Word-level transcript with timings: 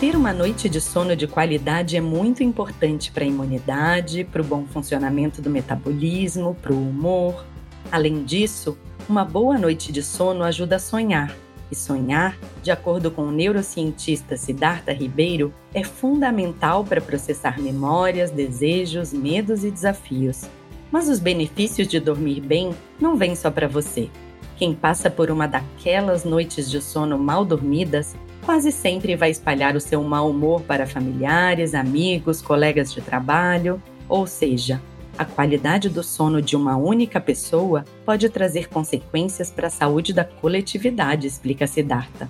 Ter 0.00 0.16
uma 0.16 0.32
noite 0.32 0.66
de 0.66 0.80
sono 0.80 1.14
de 1.14 1.26
qualidade 1.26 1.94
é 1.94 2.00
muito 2.00 2.42
importante 2.42 3.12
para 3.12 3.22
a 3.22 3.26
imunidade, 3.26 4.24
para 4.24 4.40
o 4.40 4.44
bom 4.44 4.64
funcionamento 4.64 5.42
do 5.42 5.50
metabolismo, 5.50 6.54
para 6.54 6.72
o 6.72 6.88
humor. 6.88 7.44
Além 7.92 8.24
disso, 8.24 8.78
uma 9.06 9.26
boa 9.26 9.58
noite 9.58 9.92
de 9.92 10.02
sono 10.02 10.42
ajuda 10.42 10.76
a 10.76 10.78
sonhar. 10.78 11.36
E 11.70 11.74
sonhar, 11.74 12.34
de 12.62 12.70
acordo 12.70 13.10
com 13.10 13.24
o 13.24 13.30
neurocientista 13.30 14.38
Siddhartha 14.38 14.90
Ribeiro, 14.90 15.52
é 15.74 15.84
fundamental 15.84 16.82
para 16.82 17.02
processar 17.02 17.60
memórias, 17.60 18.30
desejos, 18.30 19.12
medos 19.12 19.64
e 19.64 19.70
desafios. 19.70 20.48
Mas 20.90 21.10
os 21.10 21.18
benefícios 21.18 21.86
de 21.86 22.00
dormir 22.00 22.40
bem 22.40 22.74
não 22.98 23.18
vêm 23.18 23.36
só 23.36 23.50
para 23.50 23.68
você. 23.68 24.08
Quem 24.56 24.74
passa 24.74 25.10
por 25.10 25.30
uma 25.30 25.46
daquelas 25.46 26.24
noites 26.24 26.70
de 26.70 26.80
sono 26.80 27.18
mal 27.18 27.44
dormidas 27.44 28.16
quase 28.50 28.72
sempre 28.72 29.14
vai 29.14 29.30
espalhar 29.30 29.76
o 29.76 29.80
seu 29.80 30.02
mau 30.02 30.28
humor 30.28 30.62
para 30.62 30.84
familiares, 30.84 31.72
amigos, 31.72 32.42
colegas 32.42 32.92
de 32.92 33.00
trabalho, 33.00 33.80
ou 34.08 34.26
seja, 34.26 34.82
a 35.16 35.24
qualidade 35.24 35.88
do 35.88 36.02
sono 36.02 36.42
de 36.42 36.56
uma 36.56 36.76
única 36.76 37.20
pessoa 37.20 37.84
pode 38.04 38.28
trazer 38.28 38.68
consequências 38.68 39.52
para 39.52 39.68
a 39.68 39.70
saúde 39.70 40.12
da 40.12 40.24
coletividade, 40.24 41.28
explica 41.28 41.64
Siddhartha. 41.64 42.28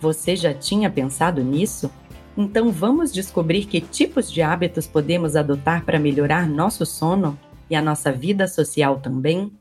Você 0.00 0.34
já 0.34 0.54
tinha 0.54 0.88
pensado 0.88 1.44
nisso? 1.44 1.90
Então 2.34 2.72
vamos 2.72 3.12
descobrir 3.12 3.66
que 3.66 3.82
tipos 3.82 4.32
de 4.32 4.40
hábitos 4.40 4.86
podemos 4.86 5.36
adotar 5.36 5.84
para 5.84 5.98
melhorar 5.98 6.48
nosso 6.48 6.86
sono 6.86 7.38
e 7.68 7.76
a 7.76 7.82
nossa 7.82 8.10
vida 8.10 8.48
social 8.48 8.98
também? 8.98 9.52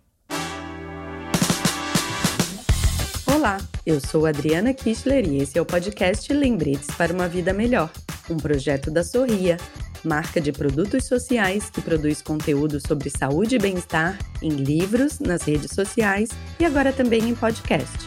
Olá, 3.39 3.57
eu 3.85 4.01
sou 4.01 4.25
Adriana 4.25 4.73
Kistler 4.73 5.25
e 5.25 5.37
esse 5.37 5.57
é 5.57 5.61
o 5.61 5.65
podcast 5.65 6.33
Lembretes 6.33 6.89
para 6.97 7.13
uma 7.13 7.25
Vida 7.25 7.53
Melhor, 7.53 7.89
um 8.29 8.35
projeto 8.35 8.91
da 8.91 9.01
Sorria, 9.01 9.55
marca 10.03 10.41
de 10.41 10.51
produtos 10.51 11.05
sociais 11.05 11.69
que 11.69 11.79
produz 11.79 12.21
conteúdo 12.21 12.85
sobre 12.85 13.09
saúde 13.09 13.55
e 13.55 13.57
bem-estar 13.57 14.19
em 14.41 14.49
livros, 14.49 15.21
nas 15.21 15.43
redes 15.43 15.71
sociais 15.71 16.27
e 16.59 16.65
agora 16.65 16.91
também 16.91 17.29
em 17.29 17.33
podcast. 17.33 17.97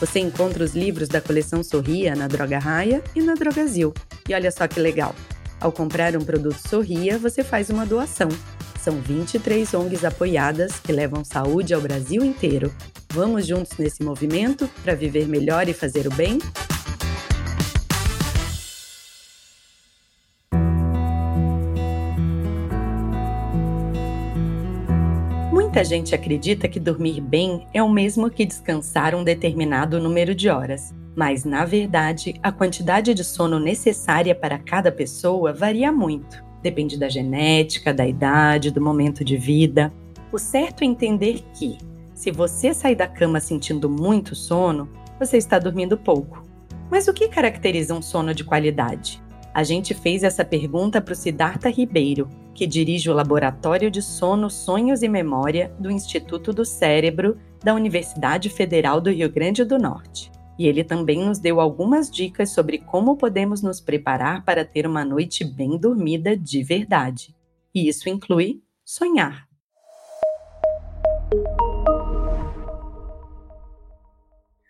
Você 0.00 0.18
encontra 0.18 0.64
os 0.64 0.74
livros 0.74 1.08
da 1.08 1.20
coleção 1.20 1.62
Sorria 1.62 2.16
na 2.16 2.26
Droga 2.26 2.58
Raia 2.58 3.00
e 3.14 3.22
na 3.22 3.34
Drogazil. 3.34 3.94
E 4.28 4.34
olha 4.34 4.50
só 4.50 4.66
que 4.66 4.80
legal! 4.80 5.14
Ao 5.60 5.70
comprar 5.70 6.16
um 6.16 6.24
produto 6.24 6.58
Sorria, 6.68 7.16
você 7.16 7.44
faz 7.44 7.70
uma 7.70 7.86
doação. 7.86 8.28
São 8.80 8.94
23 8.98 9.74
ONGs 9.74 10.06
apoiadas 10.06 10.80
que 10.80 10.90
levam 10.90 11.22
saúde 11.22 11.74
ao 11.74 11.82
Brasil 11.82 12.24
inteiro. 12.24 12.74
Vamos 13.12 13.46
juntos 13.46 13.76
nesse 13.76 14.02
movimento 14.02 14.66
para 14.82 14.94
viver 14.94 15.28
melhor 15.28 15.68
e 15.68 15.74
fazer 15.74 16.06
o 16.06 16.14
bem? 16.14 16.38
Muita 25.52 25.84
gente 25.84 26.14
acredita 26.14 26.66
que 26.66 26.80
dormir 26.80 27.20
bem 27.20 27.66
é 27.74 27.82
o 27.82 27.88
mesmo 27.88 28.30
que 28.30 28.46
descansar 28.46 29.14
um 29.14 29.22
determinado 29.22 30.00
número 30.00 30.34
de 30.34 30.48
horas. 30.48 30.94
Mas, 31.14 31.44
na 31.44 31.66
verdade, 31.66 32.34
a 32.42 32.50
quantidade 32.50 33.12
de 33.12 33.24
sono 33.24 33.60
necessária 33.60 34.34
para 34.34 34.58
cada 34.58 34.90
pessoa 34.90 35.52
varia 35.52 35.92
muito. 35.92 36.49
Depende 36.62 36.98
da 36.98 37.08
genética, 37.08 37.92
da 37.94 38.06
idade, 38.06 38.70
do 38.70 38.80
momento 38.80 39.24
de 39.24 39.36
vida. 39.36 39.92
O 40.32 40.38
certo 40.38 40.82
é 40.82 40.86
entender 40.86 41.42
que, 41.54 41.78
se 42.14 42.30
você 42.30 42.74
sair 42.74 42.94
da 42.94 43.06
cama 43.06 43.40
sentindo 43.40 43.88
muito 43.88 44.34
sono, 44.34 44.88
você 45.18 45.36
está 45.36 45.58
dormindo 45.58 45.96
pouco. 45.96 46.44
Mas 46.90 47.08
o 47.08 47.14
que 47.14 47.28
caracteriza 47.28 47.94
um 47.94 48.02
sono 48.02 48.34
de 48.34 48.44
qualidade? 48.44 49.22
A 49.52 49.64
gente 49.64 49.94
fez 49.94 50.22
essa 50.22 50.44
pergunta 50.44 51.00
para 51.00 51.12
o 51.12 51.16
Siddhartha 51.16 51.68
Ribeiro, 51.68 52.28
que 52.54 52.66
dirige 52.66 53.10
o 53.10 53.14
Laboratório 53.14 53.90
de 53.90 54.02
Sono, 54.02 54.50
Sonhos 54.50 55.02
e 55.02 55.08
Memória 55.08 55.72
do 55.78 55.90
Instituto 55.90 56.52
do 56.52 56.64
Cérebro 56.64 57.36
da 57.62 57.74
Universidade 57.74 58.48
Federal 58.48 59.00
do 59.00 59.10
Rio 59.10 59.30
Grande 59.30 59.64
do 59.64 59.78
Norte. 59.78 60.30
E 60.60 60.66
ele 60.66 60.84
também 60.84 61.24
nos 61.24 61.38
deu 61.38 61.58
algumas 61.58 62.10
dicas 62.10 62.50
sobre 62.50 62.76
como 62.76 63.16
podemos 63.16 63.62
nos 63.62 63.80
preparar 63.80 64.44
para 64.44 64.62
ter 64.62 64.86
uma 64.86 65.02
noite 65.06 65.42
bem 65.42 65.78
dormida 65.78 66.36
de 66.36 66.62
verdade. 66.62 67.34
E 67.74 67.88
isso 67.88 68.10
inclui 68.10 68.60
sonhar. 68.84 69.48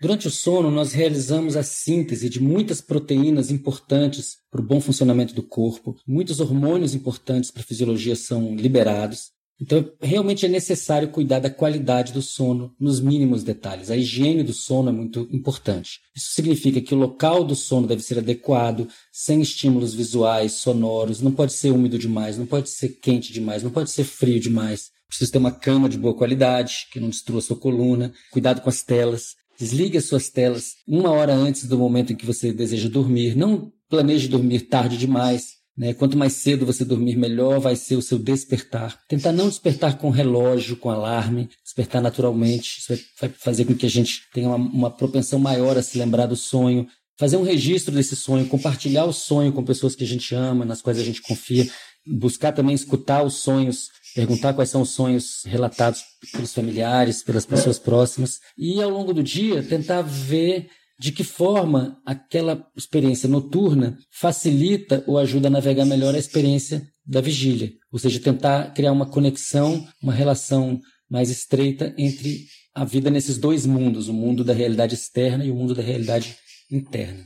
Durante 0.00 0.28
o 0.28 0.30
sono, 0.30 0.70
nós 0.70 0.92
realizamos 0.92 1.56
a 1.56 1.64
síntese 1.64 2.28
de 2.28 2.40
muitas 2.40 2.80
proteínas 2.80 3.50
importantes 3.50 4.38
para 4.48 4.60
o 4.60 4.64
bom 4.64 4.80
funcionamento 4.80 5.34
do 5.34 5.42
corpo, 5.42 5.96
muitos 6.06 6.38
hormônios 6.38 6.94
importantes 6.94 7.50
para 7.50 7.62
a 7.62 7.66
fisiologia 7.66 8.14
são 8.14 8.54
liberados. 8.54 9.32
Então, 9.60 9.92
realmente 10.00 10.46
é 10.46 10.48
necessário 10.48 11.10
cuidar 11.10 11.38
da 11.38 11.50
qualidade 11.50 12.12
do 12.12 12.22
sono 12.22 12.74
nos 12.80 12.98
mínimos 12.98 13.44
detalhes. 13.44 13.90
A 13.90 13.96
higiene 13.96 14.42
do 14.42 14.54
sono 14.54 14.88
é 14.88 14.92
muito 14.92 15.28
importante. 15.30 16.00
Isso 16.16 16.32
significa 16.32 16.80
que 16.80 16.94
o 16.94 16.98
local 16.98 17.44
do 17.44 17.54
sono 17.54 17.86
deve 17.86 18.02
ser 18.02 18.18
adequado, 18.18 18.88
sem 19.12 19.42
estímulos 19.42 19.92
visuais, 19.92 20.52
sonoros, 20.52 21.20
não 21.20 21.30
pode 21.30 21.52
ser 21.52 21.72
úmido 21.72 21.98
demais, 21.98 22.38
não 22.38 22.46
pode 22.46 22.70
ser 22.70 22.88
quente 22.88 23.32
demais, 23.32 23.62
não 23.62 23.70
pode 23.70 23.90
ser 23.90 24.04
frio 24.04 24.40
demais. 24.40 24.90
Precisa 25.06 25.32
ter 25.32 25.38
uma 25.38 25.50
cama 25.50 25.88
de 25.88 25.98
boa 25.98 26.14
qualidade, 26.14 26.86
que 26.90 27.00
não 27.00 27.10
destrua 27.10 27.42
sua 27.42 27.56
coluna. 27.56 28.12
Cuidado 28.30 28.62
com 28.62 28.68
as 28.70 28.82
telas. 28.82 29.34
Desligue 29.58 29.98
as 29.98 30.06
suas 30.06 30.30
telas 30.30 30.76
uma 30.88 31.10
hora 31.10 31.34
antes 31.34 31.66
do 31.66 31.76
momento 31.76 32.12
em 32.12 32.16
que 32.16 32.24
você 32.24 32.52
deseja 32.52 32.88
dormir. 32.88 33.36
Não 33.36 33.70
planeje 33.90 34.28
dormir 34.28 34.60
tarde 34.60 34.96
demais. 34.96 35.59
Né? 35.80 35.94
Quanto 35.94 36.14
mais 36.14 36.34
cedo 36.34 36.66
você 36.66 36.84
dormir, 36.84 37.16
melhor 37.16 37.58
vai 37.58 37.74
ser 37.74 37.96
o 37.96 38.02
seu 38.02 38.18
despertar. 38.18 39.00
Tentar 39.08 39.32
não 39.32 39.48
despertar 39.48 39.96
com 39.96 40.10
relógio, 40.10 40.76
com 40.76 40.90
alarme, 40.90 41.48
despertar 41.64 42.02
naturalmente. 42.02 42.80
Isso 42.80 43.02
vai 43.18 43.30
fazer 43.30 43.64
com 43.64 43.74
que 43.74 43.86
a 43.86 43.90
gente 43.90 44.24
tenha 44.34 44.46
uma, 44.46 44.56
uma 44.56 44.90
propensão 44.90 45.38
maior 45.38 45.78
a 45.78 45.82
se 45.82 45.96
lembrar 45.96 46.26
do 46.26 46.36
sonho. 46.36 46.86
Fazer 47.18 47.38
um 47.38 47.42
registro 47.42 47.94
desse 47.94 48.14
sonho, 48.14 48.46
compartilhar 48.46 49.06
o 49.06 49.12
sonho 49.12 49.54
com 49.54 49.64
pessoas 49.64 49.94
que 49.94 50.04
a 50.04 50.06
gente 50.06 50.34
ama, 50.34 50.66
nas 50.66 50.82
quais 50.82 50.98
a 50.98 51.02
gente 51.02 51.22
confia. 51.22 51.66
Buscar 52.06 52.52
também 52.52 52.74
escutar 52.74 53.22
os 53.22 53.36
sonhos 53.36 53.88
perguntar 54.14 54.54
quais 54.54 54.70
são 54.70 54.82
os 54.82 54.90
sonhos 54.90 55.42
relatados 55.44 56.02
pelos 56.32 56.52
familiares, 56.52 57.22
pelas 57.22 57.46
pessoas 57.46 57.78
próximas, 57.78 58.40
e 58.58 58.82
ao 58.82 58.90
longo 58.90 59.12
do 59.12 59.22
dia 59.22 59.62
tentar 59.62 60.02
ver 60.02 60.68
de 61.00 61.12
que 61.12 61.24
forma 61.24 61.98
aquela 62.04 62.62
experiência 62.76 63.26
noturna 63.26 63.96
facilita 64.10 65.02
ou 65.06 65.16
ajuda 65.16 65.48
a 65.48 65.50
navegar 65.50 65.86
melhor 65.86 66.14
a 66.14 66.18
experiência 66.18 66.86
da 67.06 67.22
vigília. 67.22 67.72
Ou 67.90 67.98
seja, 67.98 68.20
tentar 68.20 68.74
criar 68.74 68.92
uma 68.92 69.06
conexão, 69.06 69.88
uma 70.02 70.12
relação 70.12 70.78
mais 71.08 71.30
estreita 71.30 71.94
entre 71.96 72.44
a 72.74 72.84
vida 72.84 73.08
nesses 73.08 73.38
dois 73.38 73.64
mundos, 73.64 74.08
o 74.08 74.12
mundo 74.12 74.44
da 74.44 74.52
realidade 74.52 74.94
externa 74.94 75.42
e 75.42 75.50
o 75.50 75.54
mundo 75.54 75.74
da 75.74 75.80
realidade 75.80 76.36
interna. 76.70 77.24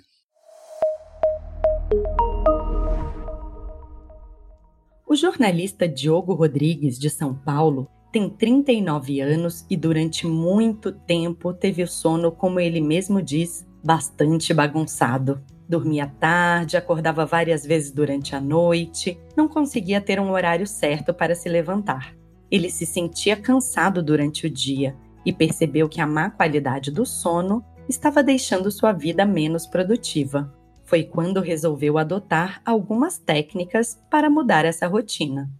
O 5.05 5.17
jornalista 5.17 5.89
Diogo 5.89 6.33
Rodrigues, 6.33 6.97
de 6.97 7.11
São 7.11 7.35
Paulo, 7.35 7.89
tem 8.15 8.31
39 8.31 9.21
anos 9.21 9.67
e 9.69 9.77
durante 9.77 10.25
muito 10.25 10.93
tempo 10.93 11.53
teve 11.53 11.83
o 11.83 11.89
sono, 11.89 12.31
como 12.31 12.61
ele 12.61 12.81
mesmo 12.81 13.21
diz, 13.21 13.67
bastante 13.83 14.55
bagunçado. 14.55 15.43
Dormia 15.69 16.07
tarde, 16.07 16.77
acordava 16.77 17.27
várias 17.27 17.67
vezes 17.67 17.91
durante 17.91 18.37
a 18.37 18.41
noite, 18.41 19.19
não 19.37 19.49
conseguia 19.49 20.01
ter 20.01 20.21
um 20.21 20.31
horário 20.31 20.65
certo 20.65 21.13
para 21.13 21.35
se 21.35 21.49
levantar. 21.49 22.15
Ele 22.49 22.71
se 22.71 22.87
sentia 22.87 23.37
cansado 23.37 24.01
durante 24.01 24.47
o 24.47 24.51
dia 24.51 24.95
e 25.27 25.33
percebeu 25.33 25.89
que 25.89 26.01
a 26.01 26.07
má 26.07 26.31
qualidade 26.31 26.93
do 26.93 27.05
sono 27.05 27.65
estava 27.89 28.23
deixando 28.23 28.71
sua 28.71 28.93
vida 28.93 29.27
menos 29.27 29.67
produtiva. 29.67 30.55
Foi 30.85 31.03
quando 31.03 31.41
resolveu 31.41 31.99
adotar 31.99 32.63
algumas 32.65 33.19
técnicas 33.19 34.01
para 34.09 34.31
mudar 34.31 34.65
essa 34.65 34.87
rotina. 34.87 35.51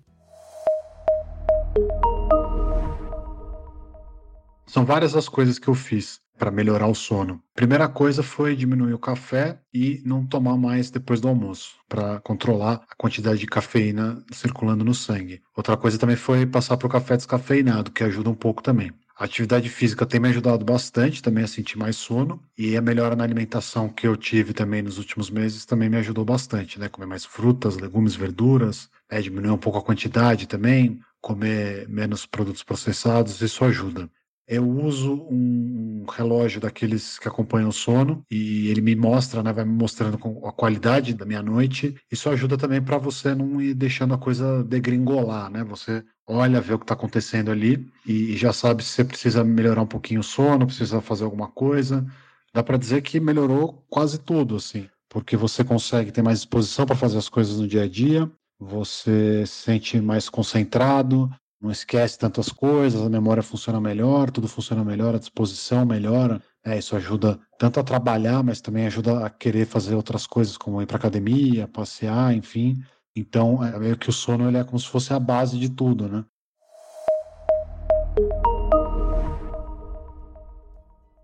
São 4.67 4.85
várias 4.85 5.15
as 5.15 5.29
coisas 5.29 5.59
que 5.59 5.69
eu 5.69 5.75
fiz 5.75 6.21
para 6.39 6.51
melhorar 6.51 6.89
o 6.89 6.95
sono. 6.95 7.41
Primeira 7.55 7.89
coisa 7.89 8.23
foi 8.23 8.57
diminuir 8.57 8.93
o 8.93 8.99
café 8.99 9.61
e 9.73 10.03
não 10.05 10.27
tomar 10.27 10.57
mais 10.57 10.91
depois 10.91 11.21
do 11.21 11.29
almoço, 11.29 11.77
para 11.89 12.21
controlar 12.21 12.85
a 12.91 12.97
quantidade 12.97 13.39
de 13.39 13.47
cafeína 13.47 14.25
circulando 14.33 14.85
no 14.85 14.95
sangue. 14.95 15.41
Outra 15.57 15.77
coisa 15.77 15.99
também 15.99 16.17
foi 16.17 16.45
passar 16.45 16.77
para 16.77 16.87
o 16.87 16.91
café 16.91 17.17
descafeinado, 17.17 17.93
que 17.93 18.03
ajuda 18.03 18.31
um 18.31 18.35
pouco 18.35 18.63
também. 18.63 18.91
A 19.17 19.27
atividade 19.27 19.69
física 19.69 20.05
tem 20.05 20.19
me 20.19 20.29
ajudado 20.29 20.65
bastante 20.65 21.23
também 21.23 21.45
a 21.45 21.47
sentir 21.47 21.79
mais 21.79 21.95
sono 21.95 22.43
e 22.59 22.77
a 22.77 22.83
melhora 22.83 23.15
na 23.15 23.23
alimentação 23.23 23.89
que 23.89 24.09
eu 24.09 24.17
tive 24.17 24.53
também 24.53 24.83
nos 24.83 24.99
últimos 24.99 25.31
meses 25.31 25.65
também 25.65 25.89
me 25.89 25.97
ajudou 25.99 26.25
bastante, 26.25 26.81
né? 26.81 26.89
Comer 26.89 27.07
mais 27.07 27.25
frutas, 27.25 27.77
legumes, 27.77 28.17
verduras, 28.17 28.91
né? 29.09 29.23
diminuir 29.23 29.53
um 29.53 29.59
pouco 29.59 29.79
a 29.79 29.83
quantidade 29.83 30.49
também, 30.49 30.99
comer 31.21 31.89
menos 31.89 32.27
produtos 32.27 32.65
processados, 32.65 33.41
isso 33.41 33.65
ajuda. 33.65 34.11
Eu 34.47 34.69
uso 34.69 35.27
um 35.31 36.05
relógio 36.11 36.61
daqueles 36.61 37.19
que 37.19 37.29
acompanham 37.29 37.71
o 37.71 37.73
sono 37.73 38.25
e 38.31 38.69
ele 38.69 38.81
me 38.81 38.95
mostra, 38.95 39.43
né, 39.43 39.53
vai 39.53 39.65
me 39.65 39.73
mostrando 39.73 40.19
a 40.45 40.53
qualidade 40.53 41.15
da 41.15 41.25
minha 41.25 41.43
noite. 41.43 41.95
Isso 42.11 42.29
ajuda 42.29 42.59
também 42.59 42.83
para 42.83 42.99
você 42.99 43.35
não 43.35 43.61
ir 43.61 43.75
deixando 43.75 44.15
a 44.15 44.19
coisa 44.19 44.63
degringolar, 44.65 45.51
né? 45.51 45.65
Você 45.65 46.05
olha, 46.27 46.61
vê 46.61 46.75
o 46.75 46.79
que 46.79 46.85
está 46.85 46.95
acontecendo 46.95 47.51
ali 47.51 47.87
e 48.07 48.37
já 48.37 48.53
sabe 48.53 48.83
se 48.83 48.91
você 48.91 49.05
precisa 49.05 49.45
melhorar 49.45 49.83
um 49.83 49.87
pouquinho 49.87 50.21
o 50.21 50.25
sono, 50.25 50.67
precisa 50.67 51.01
fazer 51.01 51.25
alguma 51.25 51.49
coisa. 51.49 52.07
Dá 52.53 52.63
para 52.63 52.77
dizer 52.77 53.03
que 53.03 53.19
melhorou 53.19 53.85
quase 53.89 54.19
tudo, 54.19 54.57
assim, 54.57 54.89
porque 55.09 55.37
você 55.37 55.65
consegue 55.65 56.13
ter 56.13 56.23
mais 56.23 56.39
disposição 56.39 56.87
para 56.87 56.97
fazer 56.97 57.19
as 57.19 57.29
coisas 57.29 57.59
no 57.59 57.67
dia 57.67 57.83
a 57.83 57.89
dia, 57.89 58.31
você 58.59 59.45
se 59.47 59.65
sente 59.65 60.01
mais 60.01 60.29
concentrado, 60.29 61.31
não 61.65 61.71
esquece 61.71 62.19
tantas 62.19 62.51
coisas, 62.51 63.01
a 63.01 63.09
memória 63.09 63.43
funciona 63.43 63.81
melhor, 63.81 64.31
tudo 64.31 64.47
funciona 64.47 64.85
melhor, 64.85 65.15
a 65.15 65.19
disposição 65.19 65.87
melhora. 65.87 66.39
É, 66.63 66.77
isso 66.77 66.95
ajuda 66.95 67.41
tanto 67.59 67.81
a 67.81 67.83
trabalhar, 67.83 68.43
mas 68.45 68.61
também 68.61 68.87
ajuda 68.87 69.25
a 69.25 69.31
querer 69.31 69.67
fazer 69.67 69.95
outras 69.95 70.27
coisas, 70.27 70.59
como 70.59 70.83
ir 70.83 70.87
para 70.87 70.99
academia, 70.99 71.67
passear, 71.67 72.35
enfim. 72.35 72.83
Então, 73.17 73.65
é 73.65 73.79
meio 73.79 73.97
que 73.97 74.11
o 74.11 74.13
sono 74.13 74.47
ele 74.47 74.59
é 74.59 74.65
como 74.65 74.79
se 74.79 74.87
fosse 74.87 75.15
a 75.15 75.19
base 75.19 75.59
de 75.59 75.71
tudo, 75.71 76.07
né? 76.07 76.25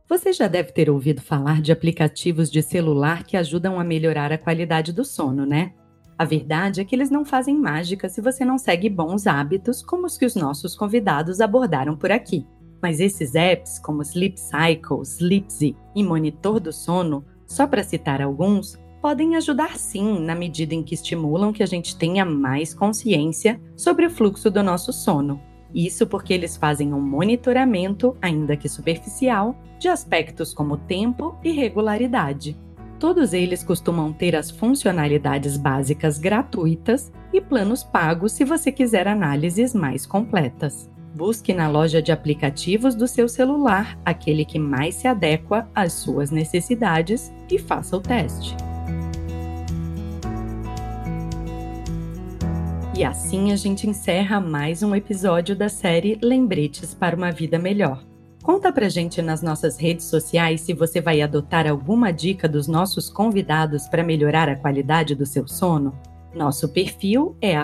Você 0.08 0.32
já 0.32 0.48
deve 0.48 0.72
ter 0.72 0.88
ouvido 0.88 1.20
falar 1.20 1.60
de 1.60 1.70
aplicativos 1.70 2.50
de 2.50 2.62
celular 2.62 3.24
que 3.24 3.36
ajudam 3.36 3.78
a 3.78 3.84
melhorar 3.84 4.32
a 4.32 4.38
qualidade 4.38 4.90
do 4.90 5.04
sono, 5.04 5.44
né? 5.44 5.74
A 6.20 6.24
verdade 6.26 6.82
é 6.82 6.84
que 6.84 6.94
eles 6.94 7.08
não 7.08 7.24
fazem 7.24 7.56
mágica 7.56 8.06
se 8.06 8.20
você 8.20 8.44
não 8.44 8.58
segue 8.58 8.90
bons 8.90 9.26
hábitos 9.26 9.82
como 9.82 10.04
os 10.04 10.18
que 10.18 10.26
os 10.26 10.34
nossos 10.34 10.76
convidados 10.76 11.40
abordaram 11.40 11.96
por 11.96 12.12
aqui. 12.12 12.46
Mas 12.82 13.00
esses 13.00 13.34
apps, 13.34 13.78
como 13.78 14.02
Sleep 14.02 14.38
Cycle, 14.38 15.00
Sleepzy 15.02 15.74
e 15.96 16.04
Monitor 16.04 16.60
do 16.60 16.74
Sono, 16.74 17.24
só 17.46 17.66
para 17.66 17.82
citar 17.82 18.20
alguns, 18.20 18.78
podem 19.00 19.34
ajudar 19.34 19.78
sim 19.78 20.20
na 20.20 20.34
medida 20.34 20.74
em 20.74 20.82
que 20.82 20.94
estimulam 20.94 21.54
que 21.54 21.62
a 21.62 21.66
gente 21.66 21.96
tenha 21.96 22.26
mais 22.26 22.74
consciência 22.74 23.58
sobre 23.74 24.04
o 24.04 24.10
fluxo 24.10 24.50
do 24.50 24.62
nosso 24.62 24.92
sono. 24.92 25.40
Isso 25.74 26.06
porque 26.06 26.34
eles 26.34 26.54
fazem 26.54 26.92
um 26.92 27.00
monitoramento, 27.00 28.14
ainda 28.20 28.58
que 28.58 28.68
superficial, 28.68 29.56
de 29.78 29.88
aspectos 29.88 30.52
como 30.52 30.76
tempo 30.76 31.38
e 31.42 31.50
regularidade. 31.50 32.58
Todos 33.00 33.32
eles 33.32 33.64
costumam 33.64 34.12
ter 34.12 34.36
as 34.36 34.50
funcionalidades 34.50 35.56
básicas 35.56 36.18
gratuitas 36.18 37.10
e 37.32 37.40
planos 37.40 37.82
pagos 37.82 38.32
se 38.32 38.44
você 38.44 38.70
quiser 38.70 39.08
análises 39.08 39.74
mais 39.74 40.04
completas. 40.04 40.90
Busque 41.14 41.54
na 41.54 41.66
loja 41.66 42.02
de 42.02 42.12
aplicativos 42.12 42.94
do 42.94 43.08
seu 43.08 43.26
celular 43.26 43.98
aquele 44.04 44.44
que 44.44 44.58
mais 44.58 44.96
se 44.96 45.08
adequa 45.08 45.66
às 45.74 45.94
suas 45.94 46.30
necessidades 46.30 47.32
e 47.50 47.58
faça 47.58 47.96
o 47.96 48.00
teste. 48.00 48.54
E 52.94 53.02
assim 53.02 53.50
a 53.50 53.56
gente 53.56 53.88
encerra 53.88 54.38
mais 54.40 54.82
um 54.82 54.94
episódio 54.94 55.56
da 55.56 55.70
série 55.70 56.18
Lembretes 56.22 56.92
para 56.92 57.16
uma 57.16 57.32
Vida 57.32 57.58
Melhor. 57.58 58.09
Conta 58.50 58.72
pra 58.72 58.88
gente 58.88 59.22
nas 59.22 59.42
nossas 59.42 59.76
redes 59.78 60.06
sociais 60.06 60.62
se 60.62 60.74
você 60.74 61.00
vai 61.00 61.22
adotar 61.22 61.68
alguma 61.68 62.10
dica 62.10 62.48
dos 62.48 62.66
nossos 62.66 63.08
convidados 63.08 63.86
para 63.86 64.02
melhorar 64.02 64.48
a 64.48 64.56
qualidade 64.56 65.14
do 65.14 65.24
seu 65.24 65.46
sono. 65.46 65.94
Nosso 66.34 66.68
perfil 66.68 67.36
é 67.40 67.54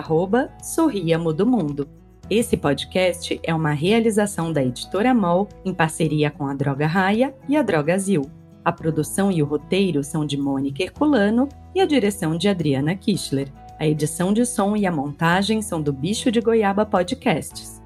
Sorriamo 0.63 1.33
do 1.33 1.45
Mundo. 1.45 1.89
Esse 2.29 2.55
podcast 2.55 3.37
é 3.43 3.53
uma 3.53 3.73
realização 3.73 4.53
da 4.53 4.63
Editora 4.63 5.13
MOL 5.13 5.49
em 5.65 5.73
parceria 5.73 6.31
com 6.31 6.47
a 6.47 6.53
Droga 6.53 6.87
Raia 6.87 7.35
e 7.49 7.57
a 7.57 7.61
Droga 7.61 7.99
Zil. 7.99 8.21
A 8.63 8.71
produção 8.71 9.29
e 9.29 9.43
o 9.43 9.45
roteiro 9.45 10.01
são 10.05 10.25
de 10.25 10.37
Mônica 10.37 10.83
Herculano 10.83 11.49
e 11.75 11.81
a 11.81 11.85
direção 11.85 12.37
de 12.37 12.47
Adriana 12.47 12.95
Kischler. 12.95 13.51
A 13.77 13.85
edição 13.85 14.31
de 14.31 14.45
som 14.45 14.73
e 14.77 14.85
a 14.85 14.91
montagem 14.91 15.61
são 15.61 15.81
do 15.81 15.91
Bicho 15.91 16.31
de 16.31 16.39
Goiaba 16.39 16.85
Podcasts. 16.85 17.85